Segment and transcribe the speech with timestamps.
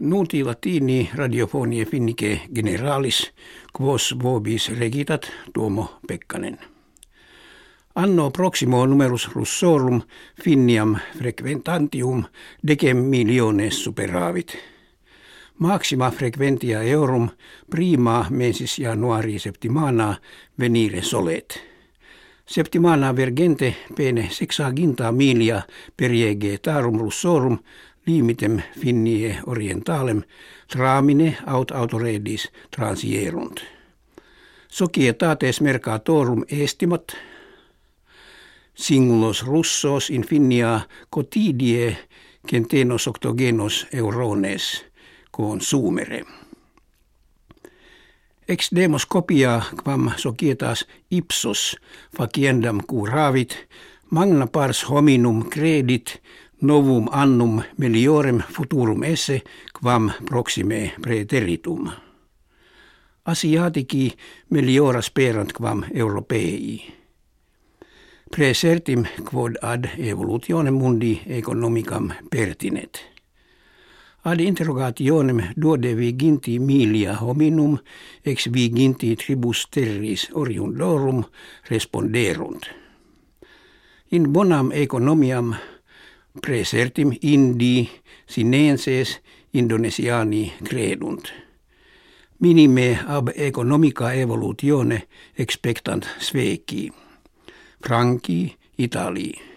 [0.00, 3.32] Nuti latini radiofonie finnike generalis,
[3.72, 6.58] quos vobis regitat Tuomo Pekkanen.
[7.94, 10.00] Anno proximo numerus russorum
[10.44, 12.24] finniam frequentantium
[12.68, 14.56] decem miliones superavit.
[15.58, 17.28] Maxima frequentia eurum
[17.70, 20.14] prima mensis januari septimana
[20.58, 21.60] venire solet.
[22.46, 25.62] Septimana vergente pene sexaginta milia
[25.96, 27.58] periegetarum russorum
[28.10, 30.22] limitem finnie orientalem
[30.72, 33.60] tramine aut autoredis transierunt.
[34.68, 37.16] Societates mercatorum estimat
[38.74, 41.98] singulos russos in finnia cotidie
[42.50, 44.84] centenos octogenos eurones
[45.30, 46.24] consumere.
[48.48, 51.76] Ex demos copia quam societas ipsos
[52.16, 53.54] faciendam curavit
[54.10, 56.22] magna pars hominum credit
[56.60, 59.42] novum annum meliorem futurum esse
[59.72, 61.90] quam proxime preteritum.
[63.24, 64.12] Asiatici
[64.50, 66.80] meliora sperant quam europei.
[68.30, 73.00] Presertim quod ad evolutionem mundi economicam pertinet.
[74.24, 77.78] Ad interrogationem duode viginti milia hominum
[78.24, 81.24] ex viginti tribus terris oriundorum
[81.70, 82.68] responderunt.
[84.10, 85.54] In bonam economiam
[86.42, 87.90] presertim indi
[88.26, 89.20] sinenses
[89.52, 91.32] indonesiani credunt.
[92.40, 95.02] Minime ab economica evolutione
[95.38, 96.92] expectant sveci.
[97.84, 99.50] Franki, Italii.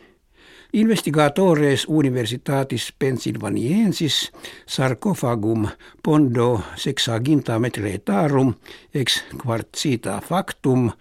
[0.74, 4.32] Investigatores Universitatis Pennsylvaniensis
[4.66, 5.68] sarcofagum
[6.04, 8.56] pondo sexaginta metretarum
[8.94, 10.92] ex quartzita factum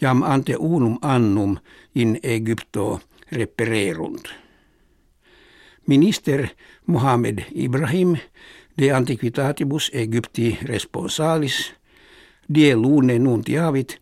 [0.00, 1.56] jam ante unum annum
[1.94, 4.41] in Egypto repererunt.
[5.86, 6.48] Minister
[6.86, 8.16] Mohamed Ibrahim
[8.78, 11.72] de antiquitatibus Egypti responsalis
[12.54, 13.98] die lune nuntiavit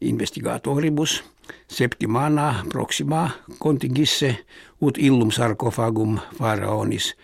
[0.00, 1.24] investigatoribus
[1.68, 4.36] septimana proxima contingisse
[4.80, 7.14] ut illum sarcofagum pharaonis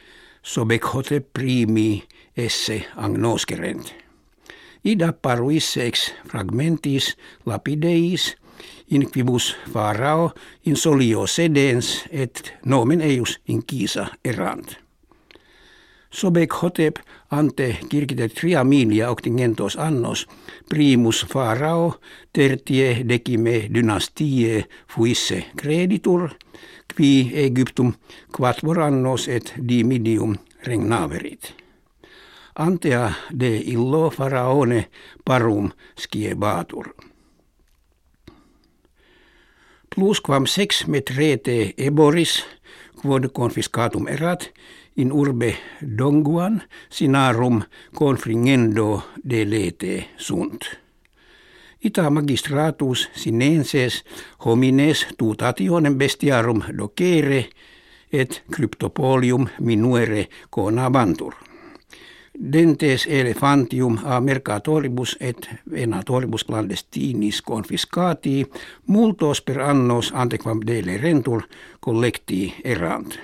[0.43, 2.03] sobekhotep primi
[2.37, 3.95] esse agnoscerent.
[4.85, 7.17] Ida paruisse ex fragmentis
[7.47, 8.37] lapideis
[8.91, 10.33] in quibus farao
[10.65, 14.77] in solio sedens et nomen eius in kisa erant.
[16.13, 16.99] Sobek hotep
[17.31, 20.27] ante kirkite tria milia octingentos annos
[20.69, 21.95] primus farao
[22.33, 26.29] tertie decime dynastie fuisse creditur
[26.97, 27.95] qui Egyptum
[28.37, 30.37] quattuor annos et dimidium
[30.67, 31.55] regnaverit.
[32.59, 34.91] Antea de illo faraone
[35.25, 36.93] parum skiebatur
[40.23, 42.45] quam sex metrete eboris
[43.03, 44.51] quod confiscatum erat
[44.97, 45.55] in urbe
[45.99, 47.63] Donguan sinarum
[47.95, 50.65] confringendo de lete sunt.
[51.85, 54.05] Ita magistratus sinenses
[54.45, 57.49] homines tutationem bestiarum docere
[58.13, 61.52] et cryptopolium minuere conabantur
[62.39, 68.47] dentes elefantium a mercatoribus et venatoribus clandestinis confiscati
[68.87, 71.43] multos per annos antequam dele rentur
[71.81, 73.19] collecti erant.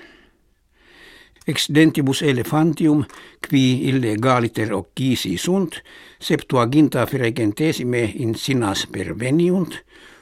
[1.48, 3.04] Ex dentibus elefantium,
[3.48, 5.80] qui illegaliter occisi sunt,
[6.20, 9.78] septuaginta frequentesime in sinas perveniunt,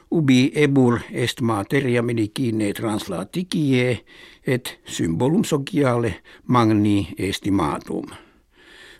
[0.09, 4.05] ubi ebur est materia medicine translaticie
[4.47, 6.13] et symbolum sociale
[6.45, 8.26] magni estimatum.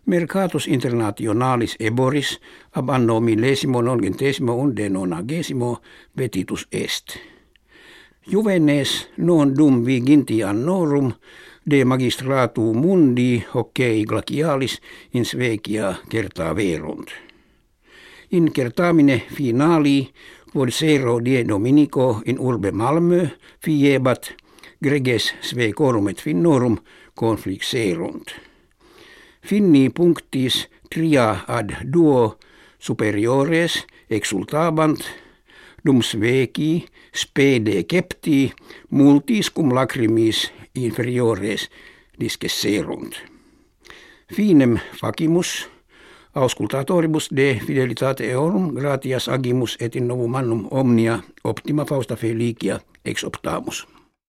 [0.08, 2.40] Mercatus internationalis eboris
[2.72, 5.82] ab anno millesimo nongentesimo unde nonagesimo
[6.18, 7.18] vetitus est.
[8.32, 11.12] Juvenes non dum viginti annorum
[11.72, 14.80] de magistratu mundi hockei glacialis
[15.14, 17.12] in svecia kertaa verunt.
[18.32, 20.08] In kertaamine finali
[20.54, 23.28] quod sero die dominico in urbe Malmö
[23.60, 24.34] fiebat
[24.84, 26.78] greges svecorum et finnorum
[27.20, 28.47] conflixerunt
[29.46, 32.38] finni punctis tria ad duo
[32.80, 35.04] superiores exultabant
[35.86, 38.52] dum sveci spede kepti
[38.90, 41.70] multis cum lacrimis inferiores
[42.20, 43.16] discesserunt.
[44.34, 45.70] Finem facimus
[46.36, 53.24] auscultatoribus de fidelitate eorum gratias agimus et in novum annum omnia optima fausta felicia ex
[53.24, 53.88] optamus.